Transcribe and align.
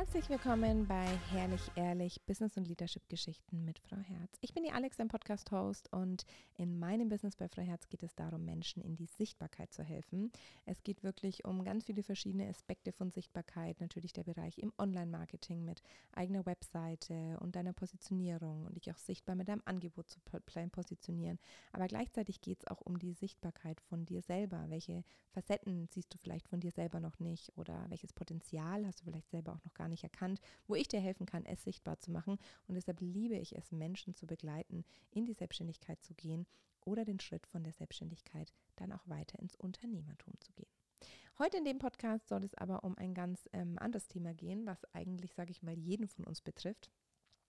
Herzlich 0.00 0.30
willkommen 0.30 0.86
bei 0.86 1.04
Herrlich 1.30 1.70
Ehrlich 1.74 2.22
Business 2.24 2.56
und 2.56 2.66
Leadership 2.66 3.06
Geschichten 3.10 3.66
mit 3.66 3.78
Frau 3.80 3.98
Herz. 3.98 4.38
Ich 4.40 4.54
bin 4.54 4.64
die 4.64 4.72
Alex, 4.72 4.98
ein 4.98 5.08
Podcast-Host 5.08 5.92
und 5.92 6.24
in 6.56 6.78
meinem 6.78 7.10
Business 7.10 7.36
bei 7.36 7.48
Frau 7.50 7.60
Herz 7.60 7.86
geht 7.90 8.02
es 8.02 8.14
darum, 8.14 8.46
Menschen 8.46 8.82
in 8.82 8.96
die 8.96 9.04
Sichtbarkeit 9.04 9.74
zu 9.74 9.82
helfen. 9.82 10.32
Es 10.64 10.82
geht 10.84 11.02
wirklich 11.02 11.44
um 11.44 11.64
ganz 11.64 11.84
viele 11.84 12.02
verschiedene 12.02 12.48
Aspekte 12.48 12.92
von 12.92 13.10
Sichtbarkeit. 13.10 13.78
Natürlich 13.82 14.14
der 14.14 14.24
Bereich 14.24 14.56
im 14.56 14.72
Online-Marketing 14.78 15.66
mit 15.66 15.82
eigener 16.12 16.46
Webseite 16.46 17.38
und 17.40 17.54
deiner 17.54 17.74
Positionierung 17.74 18.64
und 18.64 18.76
dich 18.76 18.90
auch 18.90 18.98
sichtbar 18.98 19.34
mit 19.34 19.48
deinem 19.48 19.62
Angebot 19.66 20.08
zu 20.08 20.18
positionieren. 20.72 21.38
Aber 21.72 21.88
gleichzeitig 21.88 22.40
geht 22.40 22.60
es 22.60 22.66
auch 22.68 22.80
um 22.80 22.98
die 22.98 23.12
Sichtbarkeit 23.12 23.82
von 23.82 24.06
dir 24.06 24.22
selber. 24.22 24.64
Welche 24.68 25.04
Facetten 25.32 25.88
siehst 25.88 26.14
du 26.14 26.16
vielleicht 26.16 26.48
von 26.48 26.60
dir 26.60 26.70
selber 26.70 27.00
noch 27.00 27.18
nicht 27.18 27.52
oder 27.58 27.84
welches 27.90 28.14
Potenzial 28.14 28.86
hast 28.86 29.00
du 29.00 29.04
vielleicht 29.04 29.28
selber 29.28 29.52
auch 29.52 29.62
noch 29.62 29.74
gar 29.74 29.88
nicht 29.88 29.89
erkannt, 30.04 30.40
wo 30.66 30.74
ich 30.74 30.88
dir 30.88 31.00
helfen 31.00 31.26
kann, 31.26 31.44
es 31.44 31.64
sichtbar 31.64 31.98
zu 31.98 32.10
machen. 32.10 32.38
Und 32.66 32.74
deshalb 32.74 33.00
liebe 33.00 33.36
ich 33.36 33.56
es, 33.56 33.72
Menschen 33.72 34.14
zu 34.14 34.26
begleiten, 34.26 34.84
in 35.10 35.26
die 35.26 35.34
Selbstständigkeit 35.34 36.02
zu 36.02 36.14
gehen 36.14 36.46
oder 36.84 37.04
den 37.04 37.20
Schritt 37.20 37.46
von 37.46 37.62
der 37.62 37.72
Selbstständigkeit 37.72 38.52
dann 38.76 38.92
auch 38.92 39.06
weiter 39.08 39.38
ins 39.38 39.56
Unternehmertum 39.56 40.34
zu 40.40 40.52
gehen. 40.52 40.70
Heute 41.38 41.56
in 41.56 41.64
dem 41.64 41.78
Podcast 41.78 42.28
soll 42.28 42.44
es 42.44 42.54
aber 42.54 42.84
um 42.84 42.96
ein 42.98 43.14
ganz 43.14 43.48
ähm, 43.52 43.78
anderes 43.78 44.08
Thema 44.08 44.34
gehen, 44.34 44.66
was 44.66 44.84
eigentlich, 44.92 45.34
sage 45.34 45.50
ich 45.50 45.62
mal, 45.62 45.78
jeden 45.78 46.06
von 46.06 46.24
uns 46.24 46.42
betrifft. 46.42 46.90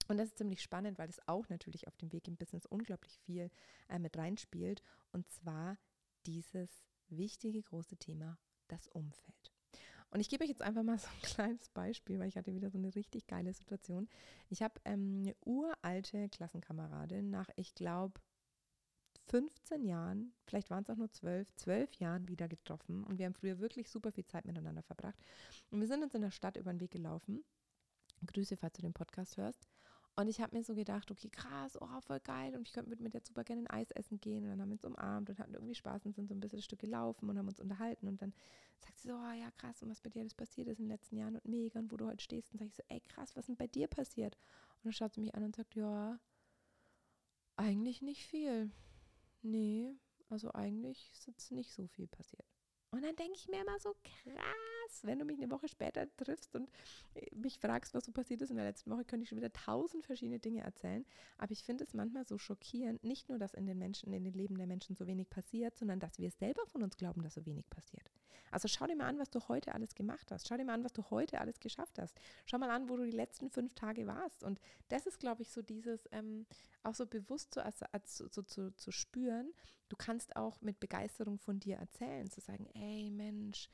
Und 0.08 0.18
das 0.18 0.30
ist 0.30 0.38
ziemlich 0.38 0.62
spannend, 0.62 0.98
weil 0.98 1.10
es 1.10 1.26
auch 1.28 1.50
natürlich 1.50 1.88
auf 1.88 1.98
dem 1.98 2.12
Weg 2.12 2.28
im 2.28 2.38
Business 2.38 2.66
unglaublich 2.66 3.20
viel 3.20 3.50
äh, 3.90 4.00
mit 4.00 4.18
reinspielt. 4.18 4.82
Und 5.12 5.30
zwar 5.30 5.78
dieses 6.26 6.70
wichtige 7.10 7.62
große 7.62 7.98
Thema, 7.98 8.38
das 8.68 8.88
Umfeld. 8.88 9.52
Und 10.12 10.20
ich 10.20 10.30
gebe 10.30 10.44
euch 10.44 10.50
jetzt 10.50 10.62
einfach 10.62 10.84
mal 10.84 10.98
so 11.00 11.08
ein 11.08 11.22
kleines 11.22 11.70
Beispiel, 11.70 12.20
weil 12.20 12.28
ich 12.28 12.38
hatte 12.38 12.54
wieder 12.54 12.70
so 12.70 12.78
eine 12.78 12.94
richtig 12.96 13.28
geile 13.28 13.54
Situation. 13.54 14.08
Ich 14.50 14.62
habe 14.62 14.80
ähm, 14.86 15.22
eine 15.22 15.36
uralte 15.46 16.30
Klassenkameradin 16.30 17.30
nach, 17.30 17.50
ich 17.56 17.74
glaube, 17.74 18.20
15 19.28 19.86
Jahren, 19.86 20.34
vielleicht 20.46 20.70
waren 20.70 20.84
es 20.84 20.90
auch 20.90 20.98
nur 20.98 21.10
12, 21.10 21.56
12 21.56 21.94
Jahren 21.96 22.28
wieder 22.28 22.50
getroffen. 22.50 23.04
Und 23.06 23.18
wir 23.18 23.26
haben 23.26 23.34
früher 23.34 23.60
wirklich 23.60 23.90
super 23.90 24.12
viel 24.12 24.26
Zeit 24.26 24.46
miteinander 24.46 24.84
verbracht. 24.84 25.18
Und 25.70 25.80
wir 25.80 25.88
sind 25.88 26.04
uns 26.04 26.14
in 26.14 26.22
der 26.22 26.32
Stadt 26.32 26.58
über 26.58 26.74
den 26.74 26.82
Weg 26.82 26.92
gelaufen. 26.92 27.44
Grüße, 28.26 28.58
falls 28.58 28.74
du 28.74 28.82
den 28.82 28.94
Podcast 28.94 29.38
hörst. 29.38 29.71
Und 30.16 30.28
ich 30.28 30.42
habe 30.42 30.56
mir 30.56 30.64
so 30.64 30.76
gedacht, 30.76 31.10
okay, 31.10 31.30
krass, 31.30 31.78
oh, 31.80 32.02
voll 32.02 32.20
geil. 32.20 32.54
Und 32.56 32.68
ich 32.68 32.74
könnte 32.74 32.90
mit, 32.90 33.00
mit 33.00 33.14
der 33.14 33.22
super 33.26 33.44
gerne 33.44 33.62
ein 33.62 33.68
Eis 33.68 33.92
essen 33.92 34.20
gehen. 34.20 34.44
Und 34.44 34.50
dann 34.50 34.62
haben 34.62 34.70
wir 34.70 34.74
uns 34.74 34.84
umarmt 34.84 35.30
und 35.30 35.40
hatten 35.40 35.54
irgendwie 35.54 35.76
Spaß 35.76 36.06
und 36.06 36.16
sind 36.16 36.28
so 36.28 36.36
ein 36.36 36.42
bisschen 36.42 36.60
ein 36.60 36.64
Stück 36.64 36.80
gelaufen 36.80 37.30
und 37.30 37.38
haben 37.38 37.48
uns 37.48 37.62
unterhalten. 37.62 38.08
Und 38.08 38.22
dann 38.22 38.34
sagt 38.80 39.00
sie 39.00 39.08
so, 39.08 39.16
oh, 39.16 39.32
ja, 39.32 39.50
krass, 39.52 39.82
und 39.82 39.90
was 39.90 40.02
bei 40.02 40.10
dir 40.10 40.22
alles 40.22 40.36
passiert 40.36 40.68
ist 40.68 40.80
in 40.80 40.86
den 40.86 40.92
letzten 40.92 41.16
Jahren 41.16 41.36
und 41.36 41.46
mega 41.46 41.80
und 41.80 41.92
wo 41.92 41.98
du 41.98 42.08
heute 42.08 42.24
stehst. 42.24 42.52
Und 42.52 42.60
sage 42.60 42.70
ich 42.70 42.76
so, 42.76 42.84
ey, 42.90 43.00
krass, 43.00 43.36
was 43.36 43.44
ist 43.44 43.48
denn 43.50 43.58
bei 43.58 43.68
dir 43.68 43.88
passiert? 43.88 44.36
Und 44.36 44.86
dann 44.86 44.94
schaut 44.94 45.14
sie 45.14 45.22
mich 45.22 45.34
an 45.34 45.44
und 45.44 45.56
sagt, 45.56 45.76
ja, 45.76 46.20
eigentlich 47.56 48.02
nicht 48.02 48.26
viel. 48.26 48.70
Nee, 49.42 49.96
also 50.30 50.52
eigentlich 50.54 51.10
ist 51.14 51.28
jetzt 51.28 51.52
nicht 51.52 51.72
so 51.72 51.88
viel 51.88 52.08
passiert. 52.08 52.46
Und 52.92 53.04
dann 53.04 53.16
denke 53.16 53.36
ich 53.36 53.48
mir 53.48 53.62
immer 53.62 53.80
so, 53.80 53.96
krass, 54.04 55.00
wenn 55.04 55.18
du 55.18 55.24
mich 55.24 55.38
eine 55.38 55.50
Woche 55.50 55.70
später 55.70 56.06
triffst 56.18 56.56
und 56.56 56.70
äh, 57.16 57.34
mich 57.34 57.58
fragst, 57.58 57.94
was 57.94 58.04
so 58.06 58.12
passiert 58.12 58.42
ist 58.42 58.50
in 58.50 58.58
der 58.58 58.66
letzten 58.66 58.92
Woche, 58.92 59.06
könnte 59.06 59.24
ich 59.24 59.30
schon 59.30 59.38
wieder 59.38 59.54
tausend 59.54 60.06
verschiedene 60.06 60.40
Dinge 60.40 60.62
erzählen. 60.62 61.06
Aber 61.38 61.52
ich 61.52 61.64
finde 61.64 61.86
es 61.86 61.94
manchmal 61.94 62.26
so 62.26 62.38
schockierend, 62.38 63.04
nicht 63.04 63.30
nur, 63.30 63.40
dass 63.40 63.54
in 63.54 63.66
den 63.66 63.78
Menschen, 63.78 64.12
in 64.12 64.26
den 64.26 64.34
Leben 64.34 64.58
der 64.58 64.68
Menschen 64.68 64.96
so 64.96 65.08
wenig 65.08 65.30
passiert, 65.30 65.78
sondern 65.78 66.02
dass 66.02 66.20
wir 66.20 66.32
selber 66.32 66.66
von 66.68 66.84
uns 66.84 66.98
glauben, 66.98 67.24
dass 67.24 67.36
so 67.36 67.46
wenig 67.46 67.70
passiert. 67.70 68.12
Also 68.52 68.68
schau 68.68 68.86
dir 68.86 68.96
mal 68.96 69.08
an, 69.08 69.20
was 69.20 69.30
du 69.30 69.40
heute 69.48 69.74
alles 69.74 69.96
gemacht 69.96 70.32
hast. 70.32 70.48
Schau 70.48 70.58
dir 70.58 70.66
mal 70.66 70.74
an, 70.74 70.84
was 70.84 70.94
du 70.94 71.04
heute 71.10 71.40
alles 71.40 71.60
geschafft 71.60 72.00
hast. 72.00 72.20
Schau 72.46 72.58
mal 72.58 72.70
an, 72.70 72.90
wo 72.90 72.98
du 72.98 73.06
die 73.06 73.12
letzten 73.12 73.50
fünf 73.50 73.74
Tage 73.74 74.06
warst. 74.08 74.44
Und 74.44 74.60
das 74.90 75.08
ist, 75.08 75.20
glaube 75.20 75.42
ich, 75.42 75.50
so 75.50 75.62
dieses, 75.62 76.08
ähm, 76.12 76.46
auch 76.84 76.96
so 76.96 77.06
bewusst 77.06 77.54
zu, 77.54 77.64
so, 78.30 78.42
zu, 78.44 78.76
zu 78.76 78.92
spüren. 78.92 79.54
Du 79.90 79.96
kannst 79.96 80.36
auch 80.36 80.62
mit 80.62 80.80
Begeisterung 80.80 81.38
von 81.38 81.60
dir 81.60 81.78
erzählen, 81.78 82.30
zu 82.30 82.42
sagen, 82.42 82.68
ey 82.74 83.10
Mensch, 83.10 83.70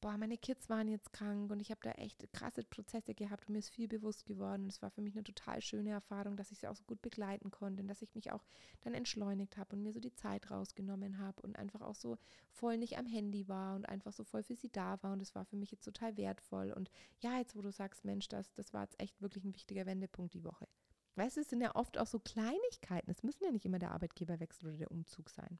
boah, 0.00 0.16
meine 0.16 0.38
Kids 0.38 0.68
waren 0.68 0.88
jetzt 0.88 1.12
krank 1.12 1.50
und 1.50 1.60
ich 1.60 1.70
habe 1.70 1.80
da 1.82 1.90
echt 1.92 2.32
krasse 2.32 2.62
Prozesse 2.64 3.14
gehabt 3.14 3.48
und 3.48 3.52
mir 3.52 3.58
ist 3.58 3.70
viel 3.70 3.88
bewusst 3.88 4.26
geworden. 4.26 4.64
Und 4.64 4.68
es 4.68 4.82
war 4.82 4.90
für 4.90 5.00
mich 5.00 5.14
eine 5.14 5.24
total 5.24 5.60
schöne 5.60 5.90
Erfahrung, 5.90 6.36
dass 6.36 6.50
ich 6.50 6.58
sie 6.58 6.68
auch 6.68 6.76
so 6.76 6.84
gut 6.84 7.02
begleiten 7.02 7.50
konnte 7.50 7.82
und 7.82 7.88
dass 7.88 8.02
ich 8.02 8.14
mich 8.14 8.32
auch 8.32 8.44
dann 8.82 8.94
entschleunigt 8.94 9.56
habe 9.56 9.76
und 9.76 9.82
mir 9.82 9.92
so 9.92 10.00
die 10.00 10.14
Zeit 10.14 10.50
rausgenommen 10.50 11.18
habe 11.18 11.42
und 11.42 11.56
einfach 11.56 11.80
auch 11.80 11.94
so 11.94 12.18
voll 12.50 12.78
nicht 12.78 12.98
am 12.98 13.06
Handy 13.06 13.48
war 13.48 13.76
und 13.76 13.88
einfach 13.88 14.12
so 14.12 14.24
voll 14.24 14.42
für 14.42 14.54
sie 14.54 14.70
da 14.70 15.02
war. 15.02 15.12
Und 15.12 15.22
es 15.22 15.34
war 15.34 15.44
für 15.44 15.56
mich 15.56 15.70
jetzt 15.70 15.84
total 15.84 16.16
wertvoll. 16.16 16.72
Und 16.72 16.90
ja, 17.20 17.38
jetzt 17.38 17.56
wo 17.56 17.62
du 17.62 17.72
sagst, 17.72 18.04
Mensch, 18.04 18.28
das, 18.28 18.52
das 18.54 18.72
war 18.72 18.82
jetzt 18.82 19.00
echt 19.00 19.20
wirklich 19.20 19.44
ein 19.44 19.54
wichtiger 19.54 19.86
Wendepunkt 19.86 20.34
die 20.34 20.44
Woche. 20.44 20.68
Weißt 21.16 21.36
du, 21.36 21.40
es 21.40 21.50
sind 21.50 21.60
ja 21.60 21.74
oft 21.74 21.98
auch 21.98 22.06
so 22.06 22.20
Kleinigkeiten. 22.20 23.10
Es 23.10 23.24
müssen 23.24 23.42
ja 23.44 23.50
nicht 23.50 23.64
immer 23.64 23.80
der 23.80 23.90
Arbeitgeberwechsel 23.90 24.68
oder 24.68 24.78
der 24.78 24.90
Umzug 24.92 25.30
sein. 25.30 25.58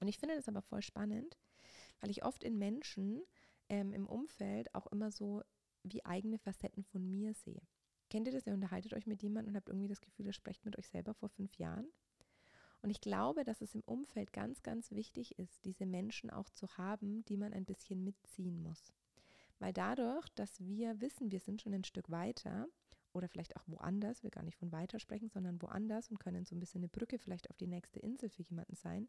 Und 0.00 0.08
ich 0.08 0.18
finde 0.18 0.36
das 0.36 0.48
aber 0.48 0.62
voll 0.62 0.82
spannend, 0.82 1.36
weil 2.00 2.10
ich 2.10 2.24
oft 2.24 2.44
in 2.44 2.58
Menschen 2.58 3.22
ähm, 3.68 3.92
im 3.92 4.06
Umfeld 4.06 4.74
auch 4.74 4.86
immer 4.88 5.10
so 5.10 5.42
wie 5.82 6.04
eigene 6.04 6.38
Facetten 6.38 6.82
von 6.84 7.08
mir 7.08 7.34
sehe. 7.34 7.62
Kennt 8.10 8.26
ihr 8.26 8.32
das? 8.32 8.46
Ihr 8.46 8.54
unterhaltet 8.54 8.94
euch 8.94 9.06
mit 9.06 9.22
jemandem 9.22 9.52
und 9.52 9.56
habt 9.56 9.68
irgendwie 9.68 9.88
das 9.88 10.00
Gefühl, 10.00 10.26
ihr 10.26 10.32
sprecht 10.32 10.64
mit 10.64 10.78
euch 10.78 10.88
selber 10.88 11.14
vor 11.14 11.28
fünf 11.28 11.56
Jahren. 11.56 11.86
Und 12.82 12.90
ich 12.90 13.00
glaube, 13.00 13.44
dass 13.44 13.62
es 13.62 13.74
im 13.74 13.82
Umfeld 13.86 14.32
ganz, 14.32 14.62
ganz 14.62 14.90
wichtig 14.90 15.38
ist, 15.38 15.64
diese 15.64 15.86
Menschen 15.86 16.30
auch 16.30 16.50
zu 16.50 16.68
haben, 16.76 17.24
die 17.24 17.38
man 17.38 17.54
ein 17.54 17.64
bisschen 17.64 18.04
mitziehen 18.04 18.62
muss. 18.62 18.92
Weil 19.58 19.72
dadurch, 19.72 20.28
dass 20.34 20.60
wir 20.60 21.00
wissen, 21.00 21.32
wir 21.32 21.40
sind 21.40 21.62
schon 21.62 21.72
ein 21.72 21.84
Stück 21.84 22.10
weiter 22.10 22.68
oder 23.14 23.28
vielleicht 23.28 23.56
auch 23.56 23.64
woanders, 23.66 24.22
will 24.22 24.30
gar 24.30 24.42
nicht 24.42 24.58
von 24.58 24.72
weiter 24.72 24.98
sprechen, 24.98 25.30
sondern 25.30 25.62
woanders 25.62 26.10
und 26.10 26.18
können 26.18 26.44
so 26.44 26.54
ein 26.54 26.60
bisschen 26.60 26.80
eine 26.80 26.88
Brücke 26.88 27.18
vielleicht 27.18 27.48
auf 27.48 27.56
die 27.56 27.68
nächste 27.68 28.00
Insel 28.00 28.28
für 28.28 28.42
jemanden 28.42 28.74
sein, 28.74 29.08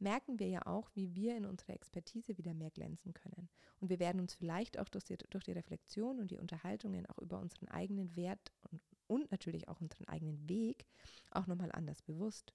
merken 0.00 0.38
wir 0.38 0.48
ja 0.48 0.66
auch, 0.66 0.90
wie 0.94 1.14
wir 1.14 1.36
in 1.36 1.44
unserer 1.44 1.74
Expertise 1.74 2.36
wieder 2.38 2.54
mehr 2.54 2.70
glänzen 2.70 3.14
können. 3.14 3.48
Und 3.80 3.90
wir 3.90 3.98
werden 3.98 4.20
uns 4.20 4.34
vielleicht 4.34 4.78
auch 4.78 4.88
durch 4.88 5.04
die, 5.04 5.16
durch 5.16 5.44
die 5.44 5.52
Reflexion 5.52 6.18
und 6.18 6.30
die 6.30 6.38
Unterhaltungen 6.38 7.06
auch 7.06 7.18
über 7.18 7.38
unseren 7.38 7.68
eigenen 7.68 8.16
Wert 8.16 8.52
und, 8.70 8.80
und 9.06 9.30
natürlich 9.30 9.68
auch 9.68 9.80
unseren 9.80 10.08
eigenen 10.08 10.48
Weg 10.48 10.86
auch 11.30 11.46
nochmal 11.46 11.72
anders 11.72 12.02
bewusst. 12.02 12.54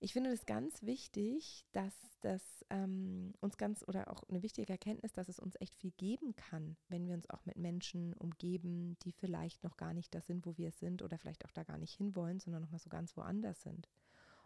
Ich 0.00 0.12
finde 0.12 0.30
es 0.30 0.46
ganz 0.46 0.82
wichtig, 0.82 1.64
dass 1.72 1.92
das 2.20 2.64
ähm, 2.70 3.34
uns 3.40 3.56
ganz 3.56 3.82
oder 3.88 4.12
auch 4.12 4.22
eine 4.28 4.44
wichtige 4.44 4.72
Erkenntnis, 4.72 5.12
dass 5.12 5.28
es 5.28 5.40
uns 5.40 5.56
echt 5.60 5.74
viel 5.74 5.90
geben 5.90 6.36
kann, 6.36 6.76
wenn 6.88 7.08
wir 7.08 7.14
uns 7.14 7.28
auch 7.30 7.44
mit 7.44 7.56
Menschen 7.56 8.14
umgeben, 8.14 8.96
die 9.02 9.10
vielleicht 9.10 9.64
noch 9.64 9.76
gar 9.76 9.92
nicht 9.92 10.14
da 10.14 10.20
sind, 10.20 10.46
wo 10.46 10.56
wir 10.56 10.70
sind 10.70 11.02
oder 11.02 11.18
vielleicht 11.18 11.44
auch 11.44 11.50
da 11.50 11.64
gar 11.64 11.78
nicht 11.78 11.96
hinwollen, 11.96 12.38
sondern 12.38 12.62
noch 12.62 12.70
mal 12.70 12.78
so 12.78 12.90
ganz 12.90 13.16
woanders 13.16 13.60
sind. 13.62 13.88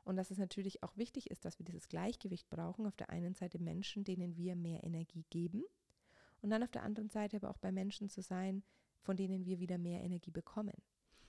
Und 0.04 0.16
dass 0.16 0.30
es 0.30 0.38
natürlich 0.38 0.82
auch 0.82 0.96
wichtig 0.96 1.30
ist, 1.30 1.44
dass 1.44 1.58
wir 1.58 1.64
dieses 1.64 1.88
Gleichgewicht 1.88 2.50
brauchen. 2.50 2.86
Auf 2.86 2.96
der 2.96 3.10
einen 3.10 3.34
Seite 3.34 3.58
Menschen, 3.58 4.04
denen 4.04 4.36
wir 4.36 4.56
mehr 4.56 4.82
Energie 4.82 5.24
geben 5.30 5.62
und 6.42 6.50
dann 6.50 6.62
auf 6.62 6.70
der 6.70 6.82
anderen 6.82 7.08
Seite 7.08 7.36
aber 7.36 7.50
auch 7.50 7.58
bei 7.58 7.72
Menschen 7.72 8.08
zu 8.08 8.20
sein, 8.20 8.62
von 9.00 9.16
denen 9.16 9.46
wir 9.46 9.60
wieder 9.60 9.78
mehr 9.78 10.02
Energie 10.02 10.30
bekommen. 10.30 10.74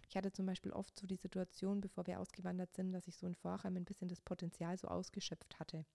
Ich 0.09 0.17
hatte 0.17 0.31
zum 0.31 0.45
Beispiel 0.45 0.73
oft 0.73 0.97
so 0.99 1.07
die 1.07 1.15
Situation, 1.15 1.81
bevor 1.81 2.05
wir 2.07 2.19
ausgewandert 2.19 2.73
sind, 2.73 2.91
dass 2.91 3.07
ich 3.07 3.17
so 3.17 3.25
in 3.25 3.35
Vorheim 3.35 3.77
ein 3.77 3.85
bisschen 3.85 4.09
das 4.09 4.21
Potenzial 4.21 4.77
so 4.77 4.87
ausgeschöpft 4.87 5.59
hatte. 5.59 5.85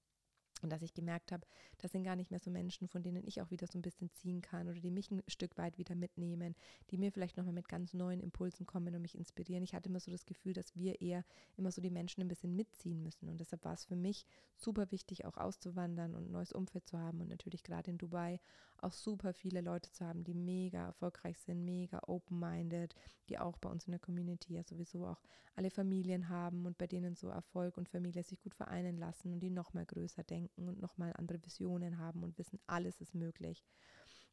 Und 0.62 0.70
dass 0.70 0.82
ich 0.82 0.94
gemerkt 0.94 1.32
habe, 1.32 1.46
das 1.78 1.92
sind 1.92 2.04
gar 2.04 2.16
nicht 2.16 2.30
mehr 2.30 2.41
so 2.41 2.50
Menschen, 2.50 2.88
von 2.88 3.02
denen 3.02 3.26
ich 3.26 3.41
auch 3.41 3.50
wieder 3.50 3.66
so 3.66 3.78
ein 3.78 3.82
bisschen 3.82 4.10
ziehen 4.12 4.42
kann 4.42 4.69
oder 4.69 4.80
die 4.80 4.91
mich 4.91 5.10
ein 5.10 5.22
Stück 5.28 5.56
weit 5.58 5.78
wieder 5.78 5.94
mitnehmen, 5.94 6.54
die 6.91 6.98
mir 6.98 7.12
vielleicht 7.12 7.36
nochmal 7.36 7.54
mit 7.54 7.69
ganz 7.69 7.94
neuen 7.94 8.20
Impulsen 8.20 8.66
kommen 8.66 8.94
und 8.94 9.02
mich 9.02 9.16
inspirieren. 9.16 9.62
Ich 9.62 9.74
hatte 9.74 9.88
immer 9.88 10.00
so 10.00 10.10
das 10.10 10.27
Gefühl, 10.27 10.53
dass 10.53 10.77
wir 10.77 11.00
eher 11.00 11.24
immer 11.56 11.71
so 11.71 11.80
die 11.80 11.91
Menschen 11.91 12.21
ein 12.21 12.28
bisschen 12.28 12.56
mitziehen 12.56 13.03
müssen. 13.03 13.28
Und 13.28 13.38
deshalb 13.38 13.65
war 13.65 13.74
es 13.74 13.84
für 13.84 13.97
mich 13.97 14.27
super 14.56 14.91
wichtig, 14.91 15.24
auch 15.24 15.36
auszuwandern 15.36 16.15
und 16.15 16.27
ein 16.27 16.33
neues 16.33 16.53
Umfeld 16.53 16.86
zu 16.86 16.98
haben 16.98 17.21
und 17.21 17.28
natürlich 17.28 17.62
gerade 17.62 17.91
in 17.91 17.98
Dubai 17.98 18.41
auch 18.80 18.92
super 18.92 19.33
viele 19.33 19.60
Leute 19.60 19.91
zu 19.91 20.04
haben, 20.04 20.24
die 20.24 20.34
mega 20.34 20.86
erfolgreich 20.86 21.38
sind, 21.38 21.65
mega 21.65 22.00
open-minded, 22.06 22.94
die 23.28 23.38
auch 23.38 23.59
bei 23.59 23.68
uns 23.68 23.86
in 23.86 23.92
der 23.92 24.00
Community 24.00 24.54
ja 24.54 24.62
sowieso 24.62 25.06
auch 25.06 25.21
alle 25.54 25.71
Familien 25.71 26.28
haben 26.28 26.66
und 26.66 26.78
bei 26.78 26.86
denen 26.86 27.16
so 27.16 27.28
Erfolg 27.28 27.77
und 27.77 27.88
Familie 27.88 28.22
sich 28.22 28.41
gut 28.41 28.54
vereinen 28.54 28.97
lassen 28.97 29.33
und 29.33 29.41
die 29.41 29.50
nochmal 29.50 29.86
größer 29.86 30.22
denken 30.22 30.47
denken 30.48 30.68
und 30.68 30.80
nochmal 30.80 31.12
andere 31.16 31.42
Visionen 31.45 31.98
haben 31.98 32.22
und 32.22 32.39
wissen, 32.39 32.60
alles 32.66 33.00
ist 33.00 33.15
möglich. 33.15 33.65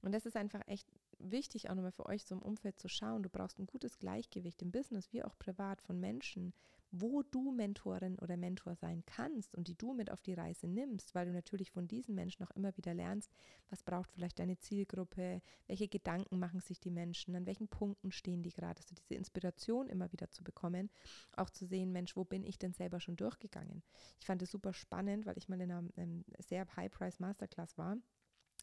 Und 0.06 0.12
das 0.12 0.28
ist 0.28 0.38
einfach 0.38 0.62
echt 0.68 0.88
wichtig, 1.18 1.68
auch 1.68 1.74
nochmal 1.74 1.92
für 1.92 2.06
euch 2.06 2.24
so 2.26 2.36
im 2.36 2.44
Umfeld 2.44 2.80
zu 2.80 2.88
schauen. 2.88 3.24
Du 3.24 3.30
brauchst 3.30 3.58
ein 3.58 3.66
gutes 3.66 3.98
Gleichgewicht 3.98 4.62
im 4.62 4.72
Business 4.72 5.12
wie 5.12 5.24
auch 5.24 5.36
privat 5.40 5.82
von 5.82 6.00
Menschen, 6.00 6.54
wo 6.92 7.24
du 7.24 7.52
Mentorin 7.52 8.20
oder 8.20 8.38
Mentor 8.38 8.76
sein 8.76 9.04
kannst 9.08 9.56
und 9.56 9.68
die 9.68 9.76
du 9.76 9.96
mit 9.96 10.12
auf 10.12 10.22
die 10.22 10.36
Reise 10.36 10.68
nimmst, 10.68 11.16
weil 11.16 11.26
du 11.26 11.34
natürlich 11.34 11.72
von 11.72 11.88
diesen 11.88 12.14
Menschen 12.14 12.46
auch 12.46 12.52
immer 12.52 12.78
wieder 12.78 12.94
lernst, 12.94 13.34
was 13.72 13.82
braucht 13.82 14.12
vielleicht 14.12 14.38
deine 14.38 14.60
Zielgruppe, 14.60 15.42
welche 15.66 15.88
Gedanken 15.88 16.38
machen 16.38 16.62
sich 16.62 16.80
die 16.80 16.92
Menschen, 16.92 17.36
an 17.36 17.48
welchen 17.48 17.68
Punkten 17.68 18.12
stehen 18.12 18.44
die 18.44 18.52
gerade, 18.52 18.80
also 18.80 18.94
diese 18.94 19.16
Inspiration 19.16 19.90
immer 19.90 20.12
wieder 20.12 20.30
zu 20.30 20.44
bekommen, 20.44 20.92
auch 21.36 21.50
zu 21.50 21.66
sehen, 21.66 21.92
Mensch, 21.92 22.16
wo 22.16 22.26
bin 22.26 22.44
ich 22.44 22.60
denn 22.60 22.74
selber 22.74 23.00
schon 23.00 23.16
durchgegangen? 23.16 23.82
Ich 24.20 24.28
fand 24.28 24.44
es 24.44 24.52
super 24.52 24.72
spannend, 24.72 25.26
weil 25.26 25.40
ich 25.40 25.50
mal 25.50 25.60
in 25.60 25.72
einer, 25.72 25.90
sehr 26.38 26.68
High-Price 26.76 27.20
Masterclass 27.20 27.76
war 27.80 27.98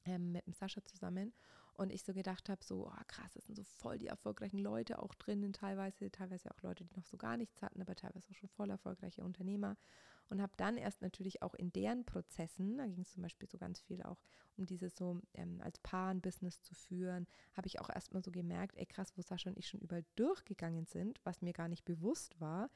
ähm, 0.05 0.33
mit 0.33 0.47
dem 0.47 0.53
Sascha 0.53 0.85
zusammen. 0.85 1.33
und 1.75 1.91
ich 1.91 2.03
so 2.05 2.13
gedacht 2.13 2.49
habe, 2.51 2.63
so 2.63 2.87
oh, 2.87 3.05
krass, 3.07 3.33
das 3.33 3.47
sind 3.47 3.57
so 3.57 3.65
voll 3.65 3.99
die 3.99 4.09
erfolgreichen 4.09 4.59
Leute 4.59 4.99
auch 4.99 5.15
drinnen, 5.15 5.53
teilweise, 5.53 6.11
teilweise 6.11 6.51
auch 6.51 6.61
Leute, 6.63 6.85
die 6.85 6.95
noch 6.95 7.07
so 7.07 7.17
gar 7.17 7.37
nichts 7.37 7.63
hatten, 7.63 7.81
aber 7.81 7.95
teilweise 7.95 8.31
auch 8.31 8.37
schon 8.37 8.51
voll 8.51 8.71
erfolgreiche 8.71 9.23
Unternehmer 9.23 9.77
und 10.29 10.41
habe 10.41 10.53
dann 10.57 10.77
erst 10.77 11.03
natürlich 11.03 11.43
auch 11.43 11.55
in 11.55 11.73
deren 11.73 12.05
Prozessen, 12.05 12.79
da 12.79 12.87
ging 12.87 13.03
es 13.03 13.13
zum 13.13 13.23
Beispiel 13.23 13.49
so 13.49 13.59
ganz 13.59 13.81
viel 13.81 14.03
auch 14.03 14.19
um 14.57 14.67
dieses 14.67 14.97
so 14.97 15.21
ähm, 15.35 15.61
als 15.63 15.79
Paar 15.79 16.11
ein 16.11 16.21
Business 16.21 16.63
zu 16.63 16.75
führen, 16.75 17.27
habe 17.55 17.67
ich 17.67 17.81
auch 17.81 17.89
erstmal 17.89 18.23
so 18.23 18.31
gemerkt, 18.31 18.77
ey 18.77 18.87
krass, 18.87 19.13
wo 19.17 19.23
Sascha 19.23 19.51
und 19.51 19.59
ich 19.59 19.69
schon 19.69 19.81
überall 19.81 20.05
durchgegangen 20.17 20.87
sind, 20.87 21.21
was 21.25 21.43
mir 21.43 21.53
gar 21.53 21.69
nicht 21.69 21.85
bewusst 21.85 22.41
war, 22.41 22.71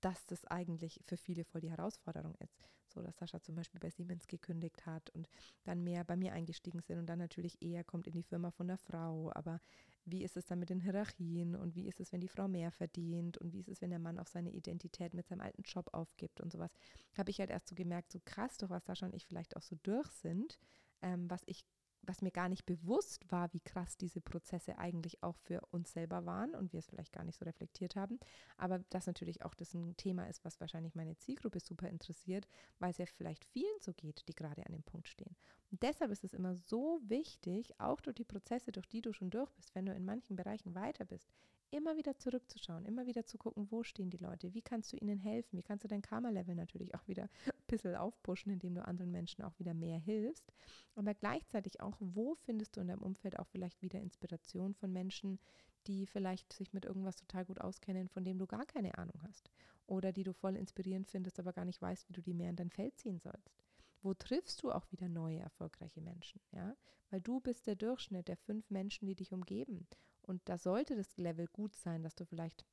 dass 0.00 0.26
das 0.26 0.44
eigentlich 0.46 1.00
für 1.04 1.16
viele 1.16 1.44
voll 1.44 1.60
die 1.60 1.70
Herausforderung 1.70 2.34
ist. 2.36 2.56
So, 2.88 3.02
dass 3.02 3.18
Sascha 3.18 3.40
zum 3.42 3.54
Beispiel 3.54 3.80
bei 3.80 3.90
Siemens 3.90 4.26
gekündigt 4.26 4.86
hat 4.86 5.10
und 5.10 5.28
dann 5.64 5.84
mehr 5.84 6.04
bei 6.04 6.16
mir 6.16 6.32
eingestiegen 6.32 6.80
sind 6.80 6.98
und 6.98 7.06
dann 7.06 7.18
natürlich 7.18 7.60
eher 7.60 7.84
kommt 7.84 8.06
in 8.06 8.14
die 8.14 8.22
Firma 8.22 8.50
von 8.50 8.68
der 8.68 8.78
Frau. 8.78 9.30
Aber 9.34 9.60
wie 10.04 10.24
ist 10.24 10.36
es 10.36 10.46
dann 10.46 10.58
mit 10.58 10.70
den 10.70 10.80
Hierarchien 10.80 11.54
und 11.54 11.74
wie 11.74 11.86
ist 11.86 12.00
es, 12.00 12.12
wenn 12.12 12.20
die 12.20 12.28
Frau 12.28 12.48
mehr 12.48 12.70
verdient 12.72 13.36
und 13.38 13.52
wie 13.52 13.60
ist 13.60 13.68
es, 13.68 13.82
wenn 13.82 13.90
der 13.90 13.98
Mann 13.98 14.18
auch 14.18 14.26
seine 14.26 14.50
Identität 14.50 15.12
mit 15.12 15.26
seinem 15.26 15.42
alten 15.42 15.62
Job 15.62 15.90
aufgibt 15.92 16.40
und 16.40 16.50
sowas, 16.50 16.72
habe 17.16 17.30
ich 17.30 17.40
halt 17.40 17.50
erst 17.50 17.68
so 17.68 17.74
gemerkt, 17.74 18.10
so 18.10 18.20
krass, 18.24 18.56
doch 18.56 18.70
was 18.70 18.86
Sascha 18.86 19.06
und 19.06 19.14
ich 19.14 19.26
vielleicht 19.26 19.56
auch 19.56 19.62
so 19.62 19.76
durch 19.82 20.08
sind, 20.10 20.58
ähm, 21.02 21.30
was 21.30 21.42
ich 21.46 21.64
was 22.08 22.22
mir 22.22 22.30
gar 22.30 22.48
nicht 22.48 22.64
bewusst 22.64 23.30
war, 23.30 23.52
wie 23.52 23.60
krass 23.60 23.96
diese 23.96 24.20
Prozesse 24.20 24.78
eigentlich 24.78 25.22
auch 25.22 25.36
für 25.36 25.60
uns 25.70 25.92
selber 25.92 26.24
waren 26.24 26.54
und 26.54 26.72
wir 26.72 26.78
es 26.78 26.88
vielleicht 26.88 27.12
gar 27.12 27.24
nicht 27.24 27.38
so 27.38 27.44
reflektiert 27.44 27.96
haben. 27.96 28.18
Aber 28.56 28.80
das 28.90 29.06
natürlich 29.06 29.44
auch 29.44 29.54
das 29.54 29.74
ein 29.74 29.96
Thema 29.96 30.26
ist, 30.28 30.44
was 30.44 30.60
wahrscheinlich 30.60 30.94
meine 30.94 31.16
Zielgruppe 31.18 31.60
super 31.60 31.88
interessiert, 31.88 32.48
weil 32.78 32.90
es 32.90 32.98
ja 32.98 33.06
vielleicht 33.06 33.44
vielen 33.44 33.80
so 33.80 33.92
geht, 33.92 34.26
die 34.28 34.34
gerade 34.34 34.64
an 34.64 34.72
dem 34.72 34.82
Punkt 34.82 35.08
stehen. 35.08 35.36
Und 35.70 35.82
deshalb 35.82 36.10
ist 36.10 36.24
es 36.24 36.32
immer 36.32 36.54
so 36.54 37.00
wichtig, 37.04 37.78
auch 37.78 38.00
durch 38.00 38.16
die 38.16 38.24
Prozesse, 38.24 38.72
durch 38.72 38.88
die 38.88 39.02
du 39.02 39.12
schon 39.12 39.30
durch 39.30 39.50
bist, 39.52 39.74
wenn 39.74 39.86
du 39.86 39.92
in 39.92 40.04
manchen 40.04 40.36
Bereichen 40.36 40.74
weiter 40.74 41.04
bist, 41.04 41.30
immer 41.70 41.96
wieder 41.96 42.16
zurückzuschauen, 42.16 42.86
immer 42.86 43.06
wieder 43.06 43.26
zu 43.26 43.36
gucken, 43.36 43.70
wo 43.70 43.82
stehen 43.82 44.10
die 44.10 44.16
Leute, 44.16 44.54
wie 44.54 44.62
kannst 44.62 44.92
du 44.92 44.96
ihnen 44.96 45.18
helfen, 45.18 45.58
wie 45.58 45.62
kannst 45.62 45.84
du 45.84 45.88
dein 45.88 46.00
Karma-Level 46.00 46.54
natürlich 46.54 46.94
auch 46.94 47.06
wieder 47.06 47.24
ein 47.46 47.66
bisschen 47.66 47.94
aufpushen, 47.96 48.52
indem 48.52 48.74
du 48.74 48.84
anderen 48.84 49.10
Menschen 49.10 49.44
auch 49.44 49.58
wieder 49.58 49.74
mehr 49.74 49.98
hilfst, 49.98 50.50
aber 50.94 51.14
gleichzeitig 51.14 51.80
auch, 51.80 51.96
wo 52.00 52.34
findest 52.34 52.76
du 52.76 52.80
in 52.80 52.88
deinem 52.88 53.02
Umfeld 53.02 53.38
auch 53.38 53.46
vielleicht 53.48 53.82
wieder 53.82 54.00
Inspiration 54.00 54.74
von 54.74 54.92
Menschen, 54.92 55.38
die 55.86 56.06
vielleicht 56.06 56.52
sich 56.52 56.72
mit 56.72 56.86
irgendwas 56.86 57.16
total 57.16 57.44
gut 57.44 57.60
auskennen, 57.60 58.08
von 58.08 58.24
dem 58.24 58.38
du 58.38 58.46
gar 58.46 58.64
keine 58.64 58.96
Ahnung 58.96 59.20
hast 59.22 59.50
oder 59.86 60.12
die 60.12 60.22
du 60.22 60.32
voll 60.32 60.56
inspirierend 60.56 61.08
findest, 61.08 61.38
aber 61.38 61.52
gar 61.52 61.64
nicht 61.64 61.80
weißt, 61.80 62.08
wie 62.08 62.14
du 62.14 62.22
die 62.22 62.34
mehr 62.34 62.50
in 62.50 62.56
dein 62.56 62.70
Feld 62.70 62.96
ziehen 62.98 63.18
sollst. 63.18 63.67
Wo 64.02 64.14
triffst 64.14 64.62
du 64.62 64.70
auch 64.72 64.90
wieder 64.92 65.08
neue, 65.08 65.40
erfolgreiche 65.40 66.00
Menschen? 66.00 66.40
Ja? 66.52 66.76
Weil 67.10 67.20
du 67.20 67.40
bist 67.40 67.66
der 67.66 67.76
Durchschnitt 67.76 68.28
der 68.28 68.36
fünf 68.36 68.70
Menschen, 68.70 69.06
die 69.06 69.14
dich 69.14 69.32
umgeben. 69.32 69.86
Und 70.22 70.42
da 70.48 70.58
sollte 70.58 70.94
das 70.94 71.16
Level 71.16 71.46
gut 71.48 71.74
sein, 71.74 72.02
dass 72.02 72.14
du 72.14 72.24
vielleicht 72.24 72.64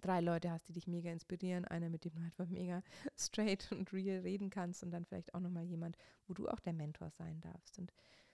drei 0.00 0.20
Leute 0.20 0.50
hast, 0.50 0.68
die 0.68 0.72
dich 0.72 0.86
mega 0.86 1.10
inspirieren, 1.10 1.64
einer, 1.64 1.88
mit 1.88 2.04
dem 2.04 2.14
du 2.14 2.22
einfach 2.22 2.46
mega 2.48 2.82
straight 3.16 3.70
und 3.72 3.92
real 3.92 4.20
reden 4.20 4.50
kannst 4.50 4.82
und 4.82 4.90
dann 4.90 5.04
vielleicht 5.04 5.34
auch 5.34 5.40
nochmal 5.40 5.64
jemand, 5.64 5.96
wo 6.26 6.34
du 6.34 6.48
auch 6.48 6.60
der 6.60 6.72
Mentor 6.72 7.10
sein 7.10 7.40
darfst. 7.40 7.78
Und 7.78 7.92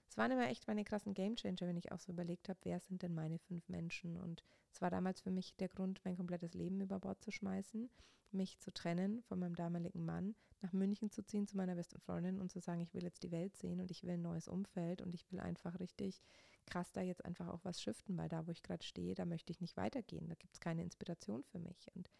es 0.09 0.17
waren 0.17 0.33
immer 0.33 0.49
echt 0.49 0.67
meine 0.67 0.85
krassen 0.85 1.15
Gamechanger, 1.15 1.62
wenn 1.62 1.76
ich 1.76 1.93
auch 1.93 2.00
so 2.00 2.12
überlegt 2.12 2.49
habe, 2.49 2.59
wer 2.65 2.81
sind 2.81 3.03
denn 3.03 3.15
meine 3.15 3.38
fünf 3.38 3.69
Menschen. 3.69 4.17
Und 4.17 4.43
es 4.73 4.81
war 4.81 4.91
damals 4.91 5.21
für 5.21 5.31
mich 5.31 5.55
der 5.56 5.69
Grund, 5.69 6.00
mein 6.05 6.17
komplettes 6.17 6.55
Leben 6.55 6.81
über 6.81 6.99
Bord 6.99 7.23
zu 7.23 7.31
schmeißen, 7.31 7.88
mich 8.33 8.59
zu 8.59 8.73
trennen 8.73 9.23
von 9.23 9.38
meinem 9.38 9.55
damaligen 9.55 10.05
Mann, 10.05 10.35
nach 10.62 10.73
München 10.73 11.11
zu 11.11 11.23
ziehen 11.25 11.47
zu 11.47 11.57
meiner 11.57 11.75
besten 11.75 11.99
Freundin 12.01 12.41
und 12.41 12.51
zu 12.51 12.61
sagen, 12.61 12.81
ich 12.81 12.95
will 12.95 13.03
jetzt 13.03 13.23
die 13.23 13.31
Welt 13.31 13.57
sehen 13.57 13.81
und 13.81 13.91
ich 13.91 14.03
will 14.03 14.11
ein 14.11 14.23
neues 14.23 14.49
Umfeld 14.49 15.01
und 15.01 15.15
ich 15.15 15.31
will 15.31 15.41
einfach 15.41 15.79
richtig 15.81 16.21
krass 16.67 16.93
da 16.93 17.01
jetzt 17.01 17.25
einfach 17.25 17.49
auch 17.49 17.65
was 17.65 17.81
shiften, 17.81 18.17
weil 18.17 18.29
da, 18.29 18.47
wo 18.47 18.51
ich 18.51 18.62
gerade 18.62 18.85
stehe, 18.85 19.15
da 19.15 19.25
möchte 19.25 19.53
ich 19.53 19.61
nicht 19.61 19.77
weitergehen. 19.77 20.29
Da 20.29 20.35
gibt 20.35 20.55
es 20.55 20.61
keine 20.61 20.83
Inspiration 20.83 21.43
für 21.45 21.59
mich. 21.59 21.89
Und 21.95 22.11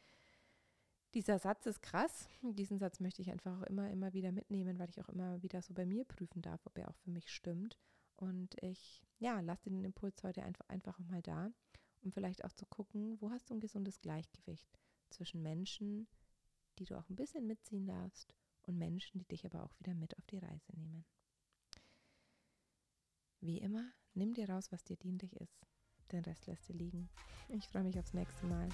dieser 1.15 1.39
Satz 1.39 1.67
ist 1.67 1.83
krass. 1.83 2.29
Diesen 2.43 2.79
Satz 2.79 3.01
möchte 3.01 3.23
ich 3.23 3.31
einfach 3.31 3.61
auch 3.61 3.67
immer, 3.67 3.91
immer 3.91 4.13
wieder 4.13 4.33
mitnehmen, 4.33 4.79
weil 4.79 4.91
ich 4.91 5.01
auch 5.01 5.09
immer 5.09 5.43
wieder 5.43 5.63
so 5.63 5.75
bei 5.75 5.87
mir 5.87 6.05
prüfen 6.05 6.43
darf, 6.43 6.65
ob 6.67 6.79
er 6.79 6.89
auch 6.89 6.97
für 6.97 7.11
mich 7.11 7.31
stimmt. 7.31 7.79
Und 8.17 8.55
ich, 8.63 9.03
ja, 9.19 9.41
lasse 9.41 9.71
den 9.71 9.85
Impuls 9.85 10.23
heute 10.23 10.43
einfach, 10.43 10.69
einfach 10.69 10.99
mal 10.99 11.23
da, 11.23 11.51
um 12.03 12.13
vielleicht 12.13 12.45
auch 12.45 12.53
zu 12.53 12.67
gucken, 12.67 13.21
wo 13.21 13.31
hast 13.31 13.51
du 13.51 13.55
ein 13.55 13.61
gesundes 13.61 14.01
Gleichgewicht 14.01 14.79
zwischen 15.11 15.43
Menschen, 15.43 16.07
die 16.81 16.87
du 16.87 16.99
auch 16.99 17.09
ein 17.09 17.17
bisschen 17.17 17.47
mitziehen 17.47 17.87
darfst 17.87 18.35
und 18.63 18.79
Menschen, 18.79 19.19
die 19.21 19.29
dich 19.29 19.45
aber 19.47 19.63
auch 19.63 19.79
wieder 19.79 19.95
mit 19.95 20.17
auf 20.19 20.27
die 20.27 20.39
Reise 20.39 20.73
nehmen. 20.75 21.05
Wie 23.41 23.59
immer, 23.59 23.85
nimm 24.15 24.35
dir 24.35 24.49
raus, 24.51 24.73
was 24.73 24.85
dir 24.85 24.97
dienlich 24.97 25.37
ist. 25.37 25.67
Den 26.11 26.25
Rest 26.25 26.47
lässt 26.47 26.69
dir 26.69 26.75
liegen. 26.75 27.09
Ich 27.49 27.69
freue 27.69 27.85
mich 27.85 27.99
aufs 27.99 28.15
nächste 28.15 28.47
Mal. 28.47 28.69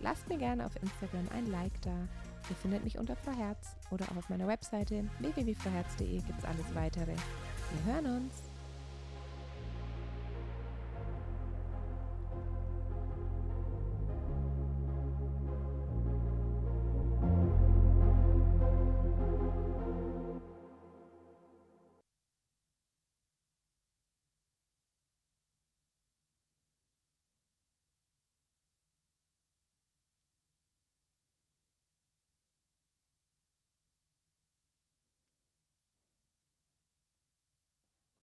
Lasst 0.00 0.28
mir 0.28 0.38
gerne 0.38 0.66
auf 0.66 0.76
Instagram 0.76 1.28
ein 1.30 1.46
Like 1.46 1.80
da. 1.82 2.08
Ihr 2.48 2.56
findet 2.56 2.84
mich 2.84 2.98
unter 2.98 3.16
Frau 3.16 3.32
Herz 3.32 3.76
oder 3.90 4.04
auch 4.10 4.16
auf 4.16 4.28
meiner 4.28 4.46
Webseite 4.46 5.08
www.frauherz.de 5.20 6.20
gibt 6.20 6.38
es 6.38 6.44
alles 6.44 6.74
weitere. 6.74 7.16
Wir 7.16 7.84
hören 7.94 8.06
uns. 8.06 8.47